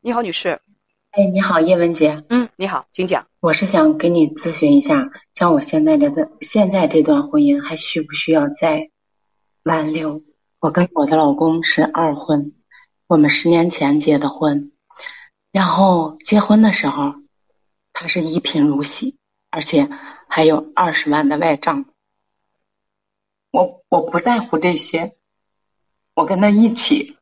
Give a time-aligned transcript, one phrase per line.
[0.00, 0.60] 你好，女士。
[1.10, 2.22] 哎，你好，叶文杰。
[2.28, 3.26] 嗯，你好，请讲。
[3.40, 8.90] 我是想跟你咨询一下，像我现在这个现在这段婚姻还需不需要再
[9.62, 10.22] 挽留？
[10.60, 12.52] 我跟我的老公是二婚，
[13.06, 14.72] 我们十年前结的婚，
[15.52, 17.14] 然后结婚的时候，
[17.92, 19.16] 他是一贫如洗，
[19.50, 19.88] 而且
[20.28, 21.86] 还有二十万的外账。
[23.50, 25.16] 我我不在乎这些，
[26.14, 27.16] 我跟他一起，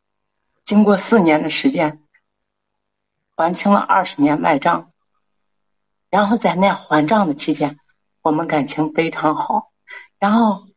[0.64, 1.98] 经过四年的时间。
[3.34, 4.92] 还清了二十年外账，
[6.10, 7.78] 然后在那还账的期间，
[8.20, 9.72] 我们感情非常好。
[10.20, 10.68] 然后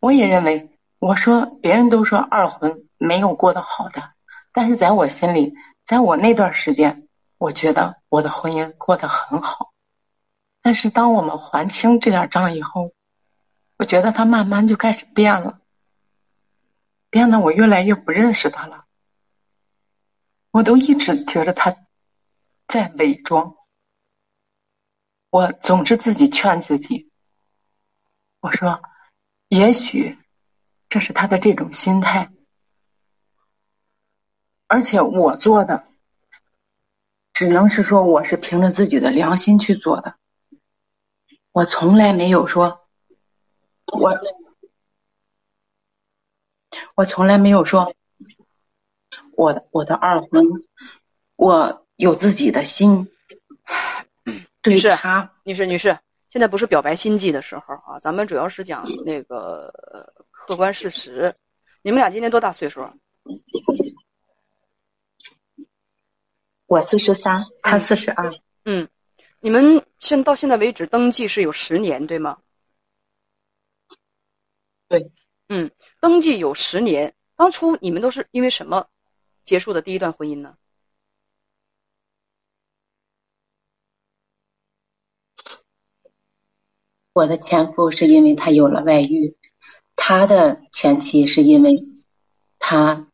[0.00, 4.12] 我也认为，我说别人都说二婚没有过得好的，
[4.52, 9.72] 但是在我心里，在我那段时间，我觉得我的婚姻过得很好。
[10.62, 12.92] 但是当我们还清这点账以后，
[13.76, 15.58] 我觉得他慢慢就开始变了，
[17.10, 18.84] 变得我越来越不认识他了。
[20.50, 21.76] 我都一直觉得他。
[22.68, 23.56] 在伪装，
[25.30, 27.10] 我总是自己劝自己。
[28.40, 28.82] 我说，
[29.48, 30.18] 也许
[30.90, 32.30] 这是他的这种心态，
[34.66, 35.88] 而且我做的
[37.32, 40.18] 只能是说我是凭着自己的良心去做的，
[41.52, 42.86] 我从来没有说，
[43.86, 44.12] 我
[46.96, 47.94] 我从来没有说，
[49.38, 50.44] 我的我的二婚，
[51.36, 51.84] 我。
[51.98, 53.08] 有自己的心，
[54.64, 54.96] 女士，
[55.42, 55.98] 女士，女士，
[56.30, 59.74] 现在不是表白心迹的时候啊，咱们主要是讲那个
[60.30, 61.34] 客观事实。
[61.82, 62.88] 你们俩今年多大岁数？
[66.66, 68.32] 我四十三，他四十二。
[68.64, 68.88] 嗯，
[69.40, 72.38] 你们现到现在为止登记是有十年，对吗？
[74.86, 75.10] 对。
[75.48, 77.12] 嗯，登记有十年。
[77.34, 78.86] 当初你们都是因为什么
[79.48, 80.58] 结束的第一段婚姻呢？
[87.14, 89.38] 我的前夫是因为他有了外遇，
[89.96, 91.82] 他的前妻是因为
[92.58, 93.10] 他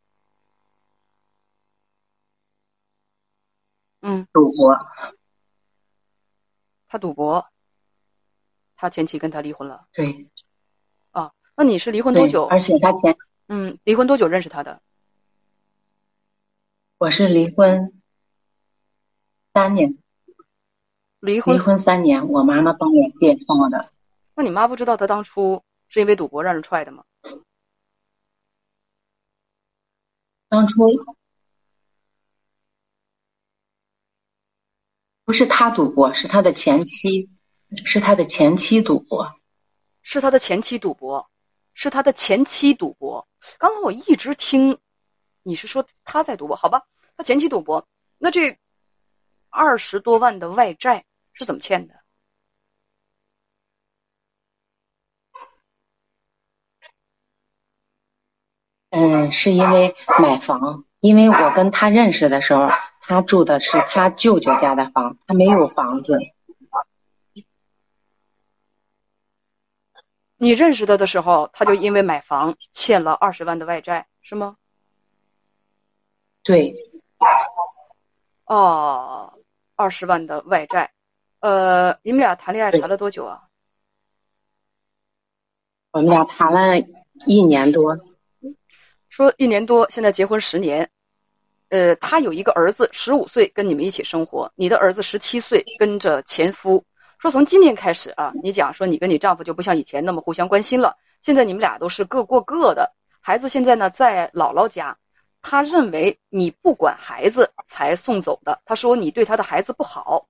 [4.01, 4.77] 嗯赌博，
[6.89, 7.47] 他赌博，
[8.75, 9.87] 他前妻跟他离婚了。
[9.93, 10.29] 对，
[11.13, 12.47] 啊，那你是离婚多久？
[12.47, 13.15] 而且他前
[13.47, 14.83] 嗯，离婚多久认识他的？
[16.97, 17.93] 我是离婚
[19.53, 19.99] 三年，
[21.21, 23.91] 离婚离婚三年，我妈妈帮我介绍的。
[24.35, 27.05] 那你妈不知道她当初是因为赌博让人踹的吗？
[30.49, 30.89] 当初
[35.25, 37.29] 不是他赌博，是他的前妻，
[37.85, 39.35] 是他的前妻赌博，
[40.03, 41.29] 是他的前妻赌博，
[41.75, 43.27] 是他的前妻赌博。
[43.59, 44.79] 刚才我一直听
[45.45, 46.87] 你是说他在赌博，好吧？
[47.17, 47.87] 他前妻赌博，
[48.19, 48.59] 那这
[49.51, 51.95] 二十多万的外债是怎么欠的？
[58.91, 66.19] 嗯，是因为买房，因为我跟他认识的时候，他住的是他舅舅家的房，他没有房子。
[70.37, 74.57] 你认识他的时候，他就因为买房欠了二十万的外债，是吗？
[76.45, 76.77] 对。
[78.45, 79.33] 哦，
[79.75, 80.93] 二十万的外债，
[81.41, 83.41] 呃，你们俩谈恋爱谈了多久啊？
[85.93, 86.79] 我们俩谈了
[87.27, 87.99] 一年多。
[89.09, 90.91] 说一年多，现在结婚十年，
[91.71, 94.53] 呃，他有一个儿子，十五岁跟你们一起生活。
[94.55, 96.85] 你的儿子十七岁跟着前夫。
[97.19, 100.99] 说从今年开始啊，你讲说你跟你丈夫就不像以前那么互相关心了。
[101.23, 104.99] 现在你们俩都是各过各的，孩子现在呢在姥姥家。
[105.45, 110.27] 他认为你不管孩子才送走的，他说你对他的孩子不好。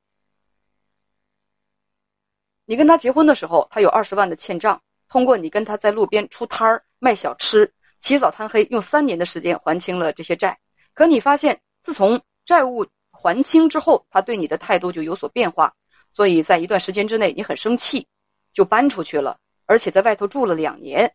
[2.66, 7.72] 你跟他结婚的时候，他有二十万的欠账，通过你跟他在路边出摊儿卖小吃。
[8.00, 10.58] 起早贪黑，用三年的时间还清了这些债。
[10.92, 15.74] 可你发现，自从债务还清之后，他对你的态度就有所变化。
[16.12, 18.08] 所以在一段时间之内，你很生气，
[18.52, 21.14] 就搬出去了，而且在外头住了两年。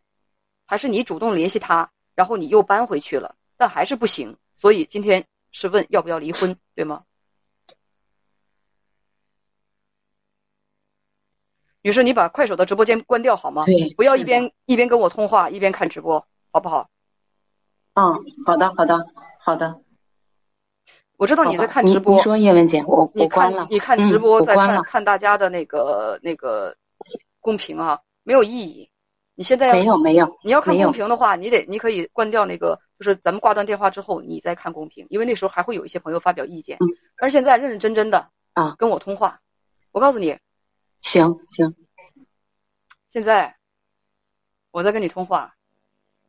[0.66, 4.38] 还是你主动联系他，然后你又搬回去了，但还是不行。
[4.56, 7.04] 所以今天是问要不要离婚，对吗？
[11.82, 13.66] 女士，你把快手的直播间关掉好吗？
[13.66, 16.26] 对，不要一边一边跟我通话，一边看直播。
[16.52, 16.90] 好不好？
[17.94, 19.06] 嗯，好的，好的，
[19.40, 19.82] 好的。
[21.18, 22.16] 我知道你在看直播。
[22.16, 23.68] 你说叶文姐，我我关了。
[23.70, 26.76] 你看直播，在看看大家的那个那个
[27.40, 28.90] 公屏啊，没有意义。
[29.36, 36.78] 你现在没有没有，你要看公屏的话，你得你可以关掉那个就是咱们挂断电话之后，你再看公屏，因为那时候还会有一些朋友发表意见。
[36.82, 36.86] 嗯。
[37.18, 39.40] 而现在认认真真的啊跟我通话，
[39.92, 40.38] 我告诉你，
[41.02, 41.74] 行行，
[43.10, 43.56] 现在
[44.72, 45.56] 我在跟你通话，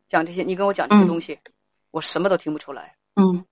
[0.06, 1.40] 讲这些，你跟我讲这些嗯东西，
[1.90, 3.44] 我什么都听不出来，嗯，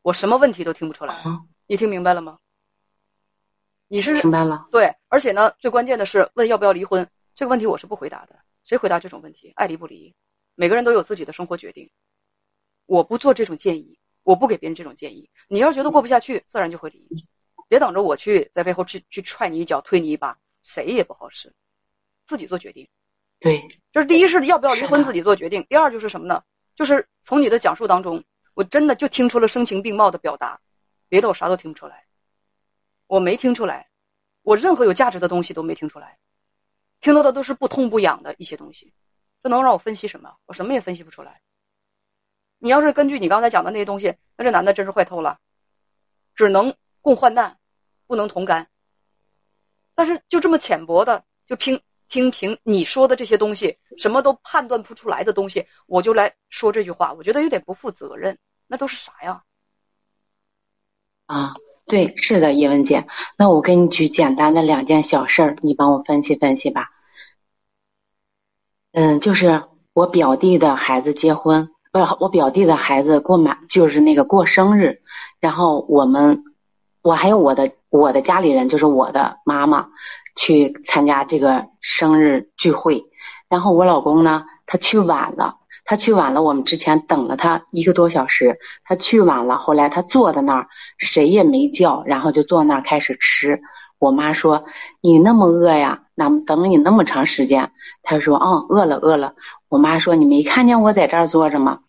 [0.00, 2.38] 我什么问题都听不出来，好，你听明白了吗？
[3.88, 4.66] 你是明白了。
[4.72, 8.40] 对，而且呢，最关键的是问要不要离婚这个问题，我是不回答的。
[8.64, 9.52] 谁回答这种问题？
[9.54, 10.14] 爱离不离，
[10.54, 11.90] 每个人都有自己的生活决定。
[12.86, 15.30] 我不做这种建议，我不给别人这种建议。
[15.48, 17.06] 你要是觉得过不下去，自然就会离。
[17.68, 21.54] 别等着我去在背后去去踹你一脚、推你一把，谁也不好使。
[22.26, 22.88] 自己做决定。
[23.40, 26.42] 对，就是第一是要不要离婚自己做决定，第二就是什么呢？
[26.74, 30.60] 就是从你的讲述当中，我真的就听出了声情并茂的表达，
[31.08, 32.04] 别的我啥都听不出来。
[33.06, 33.88] 我没听出来，
[34.42, 36.18] 我任何有价值的东西都没听出来，
[37.00, 38.94] 听到的都是不痛不痒的一些东西，
[39.42, 40.36] 这能让我分析什么？
[40.46, 41.40] 我什么也分析不出来。
[42.64, 45.38] 你要是根据你刚才讲的那些东西，那这男的真是坏透了，
[46.34, 47.58] 只能共患难，
[48.06, 48.68] 不能同甘。
[49.94, 58.38] 但是就这么浅薄的，就听听凭你说的这些东西，什么都判断不出来的东西，我就来说这句话，我觉得有点不负责任。
[58.66, 59.42] 那都是啥呀？
[61.26, 61.52] 啊，
[61.84, 63.06] 对，是的，叶文姐。
[63.36, 66.92] 那我给你举简单的两件小事儿，你帮我分析分析吧。
[68.92, 75.00] 嗯，就是我表弟的孩子结婚，不是我表弟的孩子过满，就是那个过生日，
[75.38, 76.42] 然后我们，
[77.02, 79.90] 我还有我的我的家里人，就是我的妈妈，
[80.34, 83.04] 去参加这个生日聚会，
[83.48, 85.58] 然后我老公呢，他去晚了。
[85.84, 88.58] 他去晚了，我们之前等了他一个多小时。
[88.84, 90.68] 他去晚了，后来他坐在那儿，
[90.98, 93.62] 谁也没叫，然后就坐那儿开始吃。
[94.04, 94.66] 我妈说
[95.00, 96.02] ：“你那么饿呀？
[96.14, 97.70] 那等你那么长时间。”
[98.04, 99.32] 他说：“嗯，饿了，饿了。”
[99.70, 101.80] 我妈说：“你没看见我在这儿坐着吗？”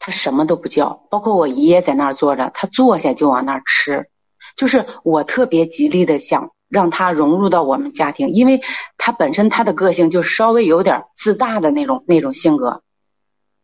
[0.00, 4.08] 他什么都不叫，包括我爷爷在那儿坐着，他坐下就往那儿吃。
[4.56, 8.62] 就是我特别极力的想让他融入到我们家庭，因为
[8.96, 12.82] 他本身他的个性就稍微有点自大的那种那种性格。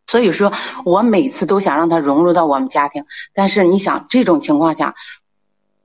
[0.06, 0.52] 所以说
[0.84, 4.94] 我每次都想让他融入到我们家庭，但是你想这种情况下，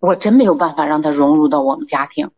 [0.01, 2.31] 我真没有办法让他融入到我们家庭。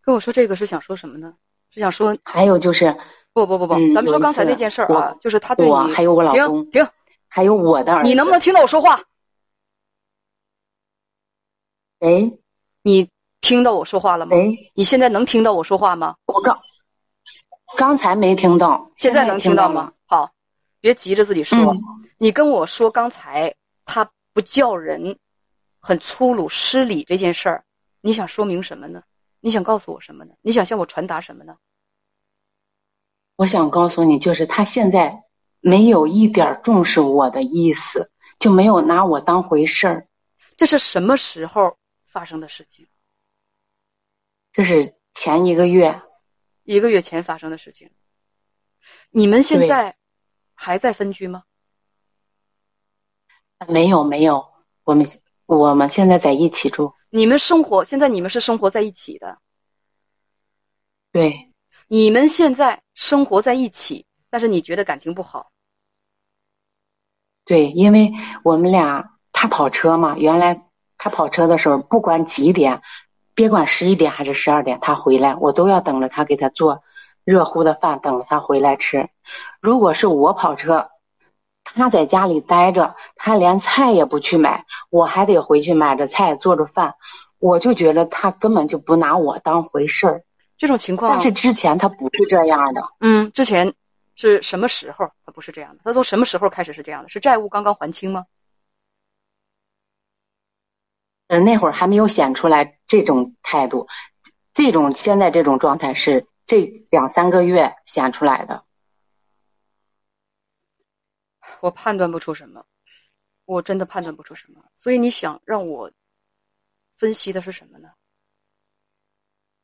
[0.00, 1.34] 跟我说这个是想说什么呢？
[1.70, 2.96] 是想说还有就是，
[3.32, 6.86] 不不不不，嗯咱们说刚才那件事儿啊，就是他对你我还有我老停公停，
[7.28, 9.02] 还有我的儿子，你能不能听到我说话？
[12.00, 12.32] 哎
[12.82, 13.08] 你
[13.40, 14.36] 听到我说话了吗？
[14.36, 16.16] 哎，你现在能听到我说话吗？
[16.26, 16.58] 我刚
[17.76, 19.92] 刚才没听到，在现在能听到吗？？
[20.06, 20.30] 好，
[20.80, 21.80] 别急着自己说，嗯
[22.18, 23.54] 你跟我说刚才
[23.84, 25.18] 他不叫人，
[25.82, 27.64] 很粗鲁失礼这件事儿，
[28.00, 29.02] 你想说明什么呢？
[29.40, 30.34] 你想告诉我什么呢？
[30.40, 31.58] 你想向我传达什么呢？
[33.34, 35.24] 我想告诉你，就是他现在
[35.58, 40.08] 没有一点重视我的意思，就没有拿我当回事儿。
[40.56, 41.76] 这是什么时候
[42.06, 42.86] 发生的事情？
[44.52, 46.00] 这是前一个月，
[46.62, 47.90] 一个月前发生的事情。
[49.10, 49.96] 你们现在
[50.54, 51.42] 还在分居吗？
[53.66, 54.52] 没有没有，
[54.84, 55.06] 我们
[55.58, 56.94] 我们现在在一起住。
[57.10, 59.38] 你们生活现在你们是生活在一起的，
[61.12, 61.52] 对
[61.88, 65.50] 你们现在生活在一起，但是你觉得感情不好，
[67.44, 68.12] 对，因为
[68.42, 70.64] 我们俩他跑车嘛，原来
[70.96, 72.80] 他跑车的时候，不管几点，
[73.34, 76.82] 别管十一点还是十二点，他回来，我都要等着他给他做
[77.24, 79.10] 热乎的饭，等着他回来吃。
[79.60, 80.91] 如果是我跑车，
[81.74, 86.96] 他在家里待着，他连菜也不去买，我还得回去买着菜做着饭，
[87.38, 90.24] 我就觉得他根本就不拿我当回事儿。
[90.58, 93.74] 这种情况但是之前他不是这样的，嗯，之前
[94.14, 95.10] 是什么时候？
[95.24, 97.08] 他不是这样的，他从什么时候开始是这样的？
[97.08, 98.26] 是债务刚刚还清吗？
[101.28, 103.88] 嗯，那会儿还没有显出来这种态度，
[104.52, 108.64] 这种现在这种状态是这两三个月显出来的。
[111.62, 112.66] 我判断不出什么，
[113.44, 114.64] 我真的判断不出什么。
[114.74, 115.92] 所以你想让我
[116.98, 117.90] 分析的是什么呢？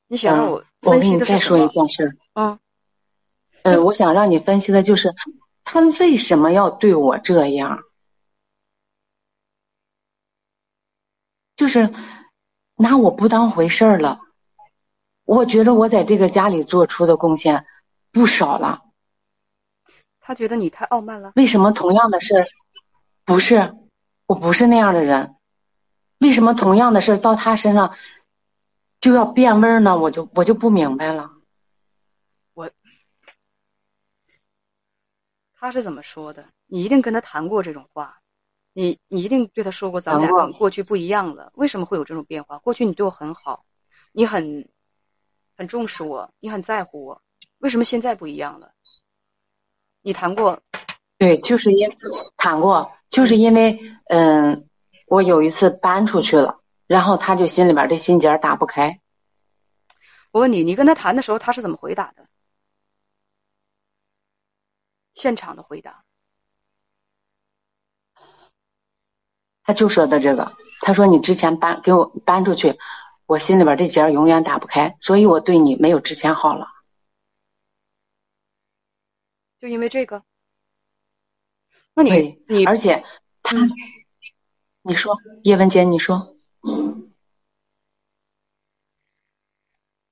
[0.06, 1.86] 你想让嗯，我我分析给你再说一的是什么？
[1.86, 2.60] 件事儿，嗯，
[3.62, 5.12] 呃，我想让你分析的就是
[5.64, 7.82] 他为什么要对我这样，
[11.56, 11.92] 就是
[12.76, 14.20] 拿我不当回事儿了。
[15.24, 17.66] 我觉得我在这个家里做出的贡献
[18.12, 18.84] 不少了。
[20.28, 21.32] 他觉得你太傲慢了。
[21.36, 22.46] 为什么同样的事儿，
[23.24, 23.74] 不是，
[24.26, 25.36] 我不是那样的人，
[26.18, 27.96] 为什么同样的事儿到他身上
[29.00, 29.96] 就要变味儿呢？
[29.96, 31.30] 我就我就不明白了。
[32.52, 32.70] 我
[35.54, 36.44] 他是怎么说的？
[36.66, 38.20] 你一定跟他谈过这种话，
[38.74, 41.50] 你你一定对他说过，咱们俩过去不一样了。
[41.54, 42.58] 为什么会有这种变化？
[42.58, 43.64] 过去你对我很好，
[44.12, 44.68] 你很
[45.56, 47.22] 很重视我，你很在乎我，
[47.60, 48.72] 为什么现在不一样了？
[50.08, 50.62] 你谈过，
[51.18, 51.94] 对，就是因
[52.38, 54.66] 谈过，就是因为嗯，
[55.06, 59.02] 我有一次搬出去了，然后他就心里边这心结儿打不开。
[60.30, 62.24] 我问你，你跟他谈的时候，他是怎么回答的？
[65.12, 66.04] 现场的回答。
[69.62, 72.78] 他就说的这个，他说你之前搬给我搬出去，
[73.26, 76.77] 我心里边这结儿永远打不开，所以我对你没有之前好了。
[79.60, 80.22] 就因为这个？
[81.94, 83.04] 那你，你而且
[83.42, 83.70] 他，嗯
[84.82, 86.34] 你说叶文洁，你说，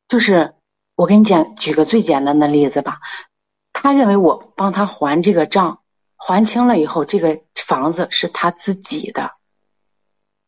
[0.09, 0.55] 就是
[0.97, 3.00] 我给你讲举个最简单的例子吧，
[3.73, 5.83] 他认为我帮他还这个账，
[6.17, 9.37] 还清了以后，这个房子是他自己的。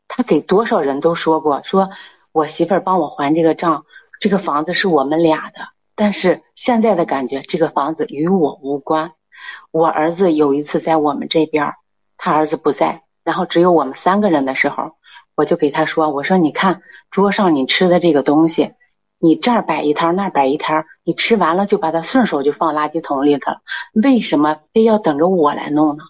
[0.07, 1.89] 他给多少人都说过，说
[2.31, 3.85] 我媳妇儿帮我还这个账，
[4.19, 5.69] 这个房子是我们俩的。
[5.99, 9.11] 但是现在的感觉，这个房子与我无关。
[9.69, 11.73] 我儿子有一次在我们这边，
[12.15, 14.93] 他儿子不在，然后只有我们三个人的时候，
[15.35, 18.75] 我就给他说：“我说你看桌上你吃的这个东西，
[19.19, 23.51] 你这儿摆一摊儿，那儿摆一摊儿，你吃完了就把它顺手就放垃圾桶里头，
[23.91, 26.05] 为什么非要等着我来弄呢？”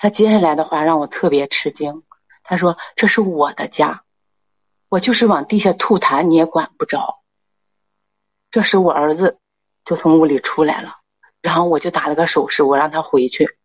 [0.00, 2.04] 他接下来的话让我特别吃惊，
[2.42, 4.04] 他说：“这是我的家，
[4.88, 7.18] 我就是往地下吐痰你也管不着。”
[8.52, 9.40] 这时我儿子
[9.84, 10.98] 就从屋里出来了。
[11.40, 13.56] 然后我就打了个手势，我让他回去。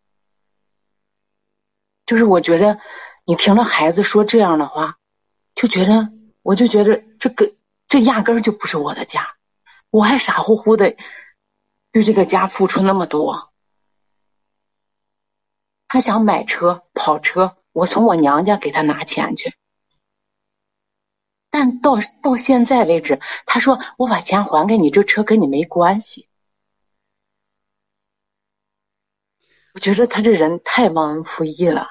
[2.07, 2.79] 就是我觉着，
[3.23, 4.97] 你听着孩子说这样的话，
[5.53, 6.09] 就觉着，
[6.41, 7.53] 我就觉着这个
[7.87, 9.35] 这压根儿就不是我的家，
[9.91, 10.95] 我还傻乎乎的
[11.91, 13.51] 对这个家付出那么多。
[15.87, 19.53] 他想买车跑车，我从我娘家给他拿钱去，
[21.49, 26.27] 但到到现在为止，他说我把钱还给你，这车跟你没关系。
[29.73, 31.87] 我觉得他这人太忘恩负义了。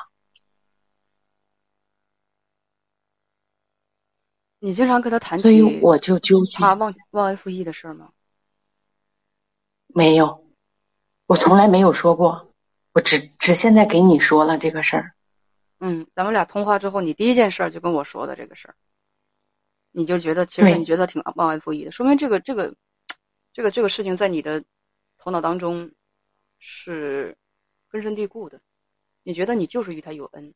[4.59, 6.59] 你经常跟他谈所以我就纠结。
[6.59, 8.11] 他忘忘恩负义的事儿吗？
[9.87, 10.45] 没有，
[11.27, 12.53] 我从来没有说过，
[12.93, 15.15] 我只只现在给你说了这个事儿。
[15.79, 18.75] 嗯，咱们俩通话之后，你第一件事儿就跟我说的这个事儿，
[19.99, 22.77] 你就觉得其实你觉得挺忘恩负义的，说明这个这个
[23.55, 24.63] 这个这个事情在你的
[25.17, 25.91] 头脑当中
[26.59, 27.39] 是
[27.89, 28.61] 根深蒂固的，
[29.23, 30.53] 你觉得你就是与他有恩，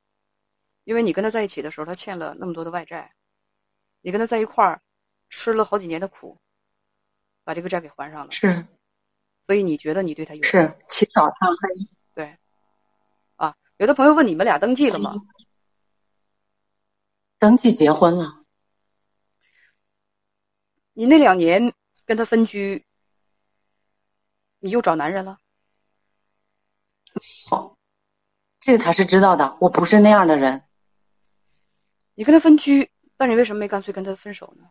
[0.85, 3.15] 因为你跟他在一起的时候，他欠了那么多的外债，
[4.03, 4.83] 你跟他在一块儿
[5.31, 6.39] 吃了好几年的苦，
[7.43, 8.67] 把这个债给还上了，是
[9.47, 10.51] 所以你觉得你对他有恩。
[10.51, 11.89] 是，起早贪黑。
[12.13, 12.37] 对，
[13.37, 15.15] 啊，有的朋友问你们俩登记了吗？
[17.39, 18.40] 登记结婚了，
[21.01, 21.73] 你那两年
[22.05, 22.85] 跟他分居，
[24.59, 25.39] 你又找男人了？
[27.51, 27.79] 哦，
[28.61, 30.63] 这个他是知道的，我不是那样的人。
[32.13, 34.67] 你跟他分居，那你为什么没干脆跟他分手呢？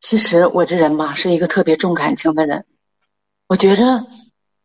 [0.00, 2.66] 其实我这人吧，是一个特别重感情的人。
[3.46, 4.06] 我觉着，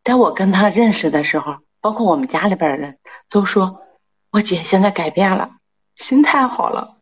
[0.04, 3.00] 在我跟他认识的时候，包括我们家里边的人
[3.30, 3.82] 都说，
[4.30, 5.56] 我姐现在改变了，
[5.96, 7.01] 心态好了，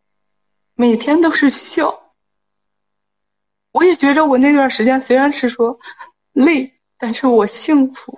[0.79, 2.13] 每天都是笑。
[3.73, 5.77] 我也觉着我那段时间虽然是说
[6.31, 8.17] 累，但是我幸福，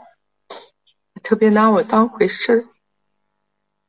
[1.23, 2.67] 特别拿我当回事儿。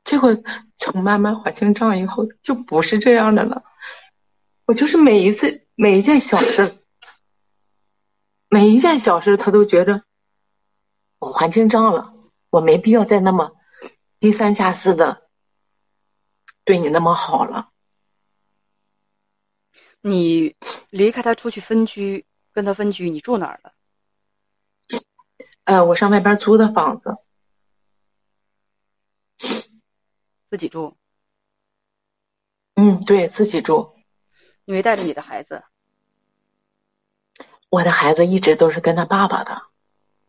[0.03, 0.35] 结果
[0.75, 3.63] 从慢慢还清账以后，就不是这样的了。
[4.65, 6.75] 我就是每一次每一件小事，
[8.49, 10.01] 每一件小事，他都觉着
[11.19, 12.11] 我还清账了，
[12.49, 13.51] 我没必要再那么
[14.19, 15.29] 低三下四的
[16.65, 17.69] 对你那么好了。
[20.05, 20.53] 你
[20.89, 23.73] 离开他出去分居，跟他分居，你住哪儿了？
[25.63, 27.15] 呃，我上外边租的房子，
[30.49, 30.97] 自己住，
[32.75, 33.93] 嗯，对自己住。
[34.65, 35.63] 你没带着你的孩子。
[37.69, 39.61] 我的孩子一直都是跟他爸爸的，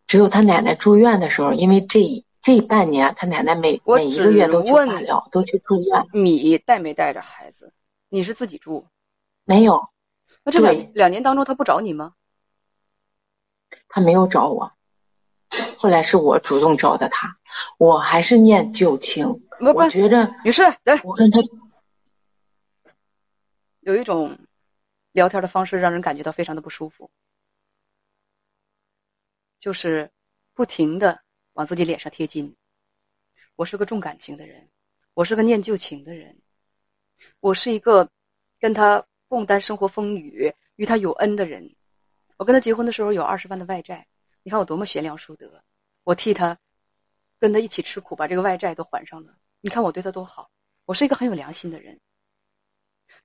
[0.07, 7.73] 只有他奶奶住院的时候，因为这这半年他奶奶每我每一个月都去化疗，都去住院，你带没带着孩子？
[8.09, 8.87] 你是自己住？
[9.45, 9.91] 没有，
[10.43, 12.15] 那这两两年当中，他不找你吗？
[13.89, 14.73] 他没有找我。
[15.79, 17.39] 后来是我主动找的他，
[17.79, 19.47] 我还是念旧情。
[19.61, 21.41] 我，觉着女士，来，我跟他
[23.81, 24.39] 有一种
[25.13, 27.11] 聊天的方式让人感觉到非常的不舒服。
[29.61, 30.11] 就是
[30.55, 31.23] 不停的
[31.53, 32.57] 往自己脸上贴金。
[33.57, 34.69] 我是个重感情的人，
[35.15, 36.41] 我是个念旧情的人，
[37.41, 38.11] 我是一个
[38.59, 41.75] 跟他共担生活风雨、与他有恩的人。
[42.37, 44.07] 我跟他结婚的时候有二十万的外债，
[44.45, 45.64] 你看我多么贤良淑德，
[46.05, 46.57] 我替他
[47.41, 49.37] 跟他一起吃苦，把这个外债都还上了。
[49.61, 50.53] 你看我对他多好，
[50.85, 52.00] 我是一个很有良心的人。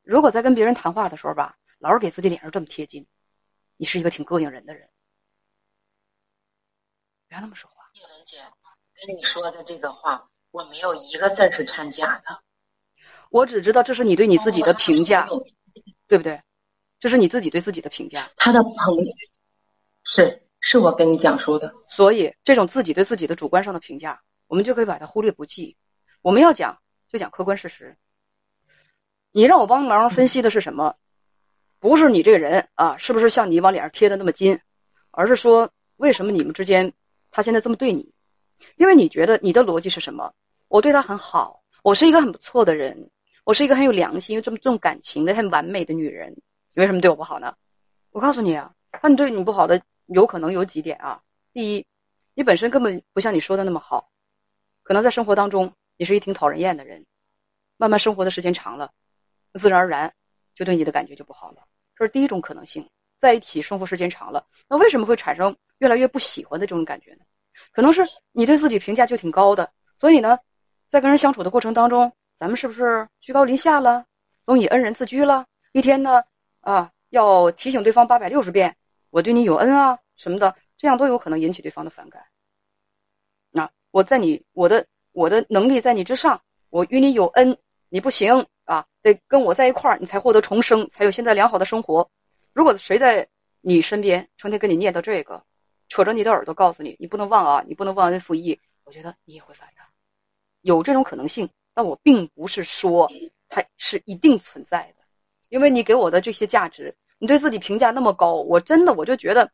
[0.01, 3.05] 如果在跟别人谈话的时候吧，老是给自己脸上这么贴金，
[3.77, 4.89] 你是一个挺膈应人的人。
[7.27, 8.37] 不要那么说话，叶文姐。
[9.05, 12.43] 跟你说的这个话，我没有一个字是掺假的。
[13.29, 15.25] 我只知道这是你对你自己的评价，
[16.09, 16.41] 对不对？
[16.99, 18.27] 这是你自己对自己的评价。
[18.35, 19.03] 他的朋友
[20.03, 25.77] 是是我跟你讲述的，所以这种自己对自己的主观上的评价，我们就可以把它忽略不计。
[26.21, 27.95] 我们要讲就讲客观事实。
[29.31, 30.97] 你让我帮忙分析的是什么？
[31.79, 34.59] 不是你这个人啊，是不是像你往脸上贴的那么金？
[35.11, 36.91] 而是说为什么你们之间
[37.31, 38.11] 他现在这么对你？
[38.75, 40.33] 因为你觉得你的逻辑是什么？
[40.67, 43.09] 我对他很好，我是一个很不错的人，
[43.49, 46.35] 我是一个很有良心又这么重感情的很完美的女人，
[46.75, 47.55] 你为什么对我不好呢？
[48.11, 51.23] 我告诉你啊，他对你不好的有可能有几点啊。
[51.51, 51.87] 第一，
[52.35, 54.11] 你本身根本不像你说的那么好，
[54.83, 57.07] 可能在生活当中你是一挺讨人厌的人，
[57.75, 58.91] 慢慢生活的时间长了，
[59.55, 60.13] 自然而然
[60.53, 61.63] 就对你的感觉就不好了。
[61.95, 62.87] 这是第一种可能性，
[63.19, 67.25] 在一起生活时间长了，那为什么会产生越来越不喜欢的这种感觉呢？
[67.71, 70.37] 可能是你对自己评价就挺高的，所以呢，
[70.87, 74.05] 在跟人相处的过程当中，咱们是不是居高临下了，
[74.45, 75.45] 总以恩人自居了？
[75.73, 76.23] 一天呢，
[76.61, 78.77] 啊，要提醒对方八百六十遍，
[79.09, 82.23] 我对你有恩啊什么的，这样都有可能引起对方的反感。
[83.51, 87.57] 那我在你我的我的能力在你之上，我与你有恩，
[87.89, 92.09] 你不行啊，得跟我在一块儿，你才获得重生，才有现在良好的生活。
[92.53, 93.27] 如果谁在
[93.59, 95.43] 你身边成天跟你念叨这个，
[95.89, 98.61] 扯着你的耳朵告诉你，你不能忘啊，你不能忘恩负义。
[98.85, 99.85] 我觉得你也会反感，
[100.61, 101.49] 有这种可能性，
[101.79, 103.09] 但我并不是说
[103.47, 105.05] 它是一定存在的，
[105.47, 109.49] 因为你给我的这些价值，你对自己评价那么高，我真的我就觉得，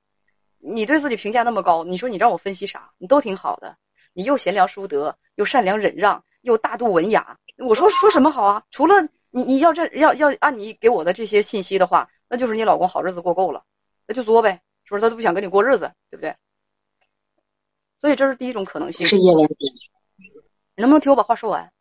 [0.58, 2.92] 你对自己评价那么高，你说你让我分析啥？
[2.98, 3.78] 你都挺好的，
[4.12, 7.38] 你又贤良淑德，又善良忍让，又大度文雅。
[7.58, 8.64] 我说说什么好啊？
[8.72, 13.64] 除了你你要这要要按你给我的这些信息的话，那就是你老公好日子过够了，
[14.08, 14.64] 那就作呗。
[14.86, 16.36] 是不是他都不想跟你过日子，对不对？
[18.02, 19.06] 所以这是第一种可能性。
[19.06, 19.48] 是叶文
[20.78, 21.72] 能不能听我把话说完？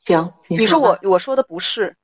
[0.00, 1.94] 行，你说我我说的不是，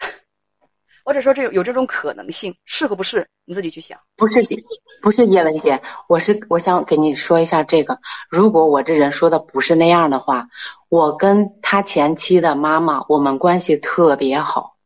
[1.04, 4.00] 我只说这有这种可能性，是和不是你自己去想。
[4.16, 4.56] 不是姐，
[5.02, 8.00] 不是叶文姐，我是我想给你说一下这个。
[8.28, 10.48] 如果我这人说的不是那样的话，
[10.88, 14.76] 我跟他前妻的妈妈，我们关系特别好。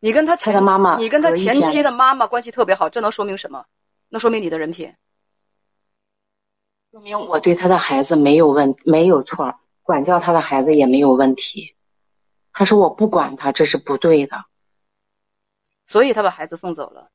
[0.00, 3.66] 你跟他前的妈妈，你跟他前妻的妈妈关系特别好，这能说明什么？
[4.08, 4.92] 那说明你的人品，
[6.90, 11.74] 说明我对他的孩子没有问没有错，管教他的孩子也没有问题。
[12.52, 14.44] 他说我不管他，这是不对的，
[15.86, 17.10] 所以他把孩子送走了。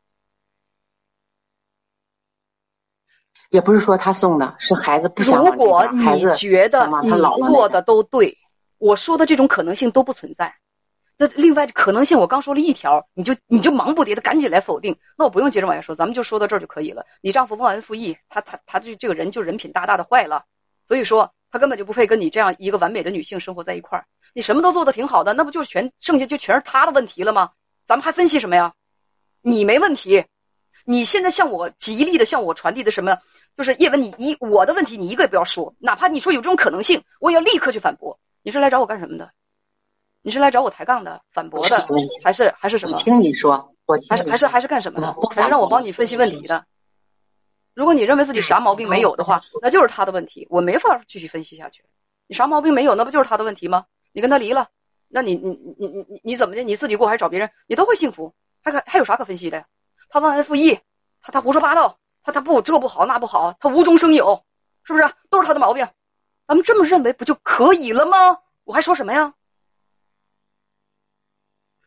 [3.49, 6.04] 也不是说他送的，是孩子不想如果你
[6.36, 7.12] 觉得你
[7.47, 8.38] 做的都对，
[8.78, 10.56] 我说的这种可能性都不存在。
[11.17, 17.06] 那另外可能性，我刚说了一条，你就你就忙不迭的赶紧来否定，那我不用接着往下说，咱们就说到这儿就可以了。
[17.21, 20.45] 你丈夫忘恩负义，他他他这这个人就人品大大的坏了，
[20.86, 24.06] 所以说他根本就不配跟你这样一个完美的女性生活在一块儿。
[24.34, 27.52] 你什么都做的挺好的，那不就是全剩下就全是他的问题了吗？
[27.86, 28.74] 咱们还分析什么呀？
[29.41, 30.26] 你没问题，
[30.84, 33.20] 你现在向我极力的向我传递的什么？
[33.56, 38.20] 就是叶文，你一我的问题你一个也不要说，哪怕你说有这种可能性，我也要立刻去反驳。
[38.44, 39.32] 你是来找我干什么的？
[40.24, 41.88] 你是来找我抬杠的、反驳的，
[42.22, 42.98] 还是还是什么？
[42.98, 45.15] 我听你说，我还是还是还是干什么的？
[45.34, 46.65] 还是让我帮你分析问题的？
[47.76, 51.84] 如果你认为自己啥毛病没有的话，那就是他的问题，我没法继续分析下去。
[52.26, 53.86] 你啥毛病没有，那不就是他的问题吗？
[54.14, 54.70] 你跟他离了，
[55.10, 56.64] 那你你你你你你怎么的？
[56.64, 57.52] 你自己过还是找别人？
[57.68, 58.34] 你都会幸福，
[58.64, 59.68] 还可还有啥可分析的呀？
[60.08, 60.80] 他忘恩负义，
[61.22, 64.46] 他他胡说八道，他他不这不好那不好，他无中生有，
[64.84, 65.14] 是不是？
[65.30, 65.86] 都是他的毛病，
[66.48, 68.40] 咱们这么认为不就可以了吗？
[68.64, 69.34] 我还说什么呀？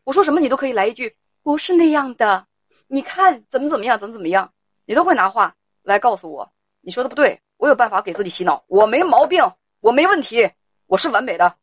[0.03, 2.45] 我说什么你都可以来一句，不是那样的。
[2.87, 4.53] 你看怎么怎么样，怎么怎么样，
[4.85, 9.43] 你都会拿话来告诉我，你说的不对，我有办法给自己洗脑，我没毛病，
[9.79, 10.51] 我没问题，
[10.85, 11.57] 我是完美的。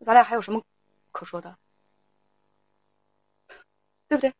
[0.00, 0.62] 咱俩还有什么
[1.12, 1.56] 可说的？
[4.06, 4.32] 对不对？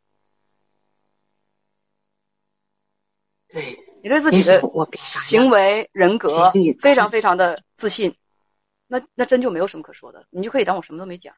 [3.47, 4.61] 对，你对自己的
[4.97, 8.15] 行为人格非常非常的自信，
[8.87, 11.35] 那那真就没有什么可说的，你就可以当我什么都没讲。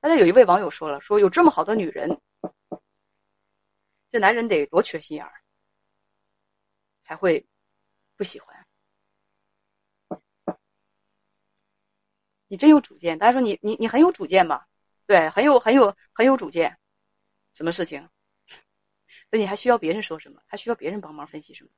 [0.00, 2.20] 大家有一位网友说了，说有这么好的女人，
[4.10, 5.39] 这男人得多缺心眼儿。
[7.10, 7.44] 才会
[8.14, 8.68] 不喜欢。
[12.46, 14.68] 你真有主见，大家说你你你很有主见吧？
[15.06, 16.78] 对，很有很有很有主见。
[17.52, 18.08] 什么事情？
[19.28, 20.40] 那你还需要别人说什么？
[20.46, 21.70] 还需要别人帮忙分析什么？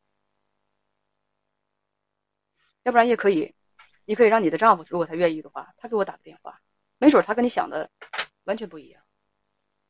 [2.82, 3.54] 要不然也可以，
[4.04, 6.60] 你可以让你的丈夫，如果他愿意的话，他给我打个电话，
[6.98, 7.90] 没准他跟你想的
[8.44, 9.02] 完全不一样。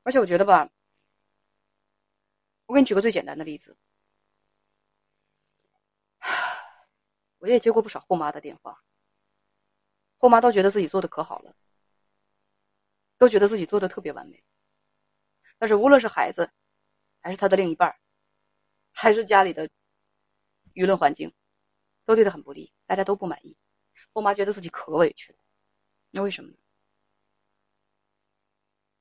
[0.05, 0.71] 而且我觉得吧，
[2.67, 3.77] 我给你举个最简单的例子，
[7.43, 8.81] 我也接过不少后妈的电话，
[10.17, 11.57] 后妈都觉得自己做的可好了，
[13.19, 14.45] 都觉得自己做的特别完美，
[15.59, 16.53] 但是无论是孩子，
[17.21, 17.97] 还是他的另一半，
[18.93, 19.69] 还是家里的
[20.73, 21.35] 舆论环境，
[22.05, 23.57] 都对他很不利，大家都不满意，
[24.13, 25.39] 后妈觉得自己可委屈了，
[26.13, 26.57] 那为什么呢？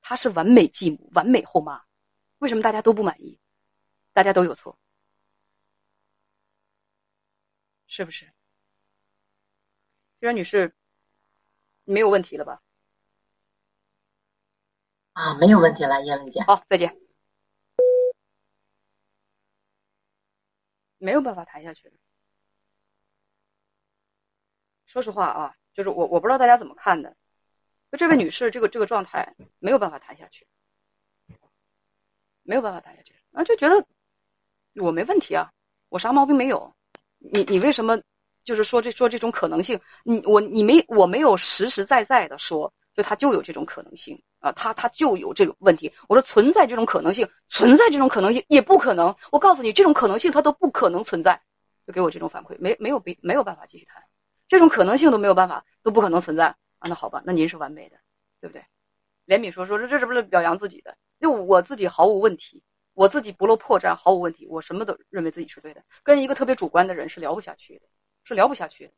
[0.00, 1.84] 她是完美继母、完美后妈，
[2.38, 3.38] 为什么大家都不满意？
[4.12, 4.80] 大家都有错，
[7.92, 8.24] 是不是？
[10.18, 10.74] 虽然女士，
[11.84, 12.62] 没有问题了吧？
[15.12, 16.42] 啊，没有问题了，叶文姐。
[16.44, 16.98] 好，再见。
[20.96, 21.94] 没有办法谈下去了。
[24.86, 27.14] 说实话啊，就是我我不知道大家怎么看的。
[27.90, 30.46] 就这位女士，这个这个状态没有办法谈下去，
[32.42, 33.86] 没有办法谈下去啊，就觉得
[34.76, 35.52] 我没问题啊，
[35.90, 36.74] 我啥毛病没有，
[37.32, 38.00] 你你为什么
[38.44, 39.80] 就是说这说这种可能性？
[40.04, 45.92] 你我你没我没有实实在在的说，就他就有这种可能性啊，他他就有这个问题。
[46.08, 49.14] 我说存在这种可能性，存在这种可能性也不可能。
[49.30, 51.40] 我告诉你，这种可能性它都不可能存在，
[51.86, 54.02] 就给我这种反馈，没没有必没有办法继续谈，
[54.48, 56.56] 这种可能性都没有办法，都不可能存在。
[56.78, 57.96] 啊，那好吧，那您是完美的，
[58.40, 58.64] 对不对？
[59.24, 60.96] 怜悯说说这这是不是表扬自己的？
[61.20, 62.64] 就我自己毫无问题，
[63.02, 65.82] 我自己不露破绽，毫无问题，我什么都认为自己是对的。
[66.04, 67.86] 跟一个特别主观的人是聊不下去的，
[68.22, 68.92] 是聊不下去的。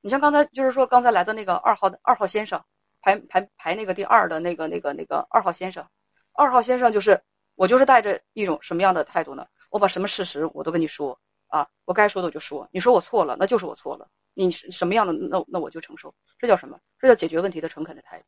[0.00, 2.64] 你像刚才就是说刚才来的那个二号的二号先生，
[3.00, 5.88] 排排排那个第二的那个那个那个二号先生，
[6.34, 7.20] 二号先生就是
[7.56, 9.48] 我就是带着一种什么样的态度呢？
[9.70, 14.08] 我把什么事实我都跟你说啊，我该说的我就说，你说我错了，那就是我错了。
[14.34, 16.78] 你什么样的，那那我就承受，这叫什么？
[17.00, 18.26] 这叫解决问题的诚恳的态度。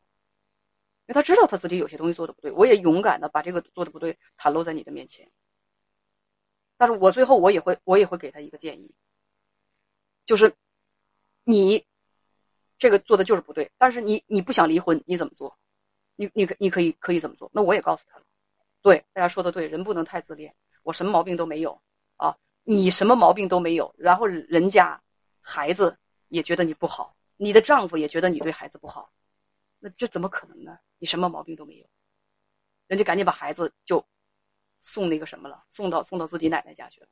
[1.08, 5.32] 因为他知道他自己有些东西做的不对，我也勇敢的把这个做的不对袒露在你的面前。
[6.76, 8.94] 但是我最后我也会我也会给他一个建议，
[10.26, 10.54] 就是
[11.44, 11.84] 你
[12.78, 15.58] 这个做的就是不对，但是你你不想离婚，你怎么做？
[16.14, 17.50] 你你可你可以可以怎么做？
[17.52, 18.24] 那我也告诉他了，
[18.82, 20.54] 对大家说的对，人不能太自恋。
[20.82, 21.80] 我什么毛病都没有
[22.16, 25.02] 啊，你什么毛病都没有，然后人家。
[25.40, 25.96] 孩子
[26.28, 29.10] 也觉得你不好，你的丈夫也觉得你对孩子不好，
[29.78, 30.78] 那这怎么可能呢？
[30.98, 31.88] 你什么毛病都没有，
[32.88, 34.06] 人家赶紧把孩子就
[34.80, 37.08] 送那个什么了，送到送到自己奶奶家去了。